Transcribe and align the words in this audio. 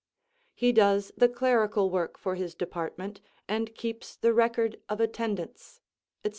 He 0.55 0.71
does 0.71 1.11
the 1.15 1.29
clerical 1.29 1.91
work 1.91 2.17
for 2.17 2.33
his 2.33 2.55
department 2.55 3.21
and 3.47 3.75
keeps 3.75 4.15
the 4.15 4.33
record 4.33 4.79
of 4.89 4.99
attendance, 4.99 5.79
etc. 6.25 6.29